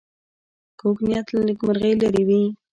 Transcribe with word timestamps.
کوږ 0.79 0.97
نیت 1.07 1.27
له 1.33 1.41
نېکمرغۍ 1.47 1.93
لرې 2.01 2.23
وي 2.27 2.41